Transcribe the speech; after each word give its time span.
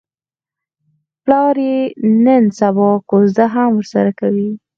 پلار 1.23 1.55
یې 1.67 1.77
نن 2.25 2.43
سبا 2.59 2.89
کوزده 3.09 3.45
هم 3.53 3.69
ورسره 3.75 4.11
کوي. 4.19 4.49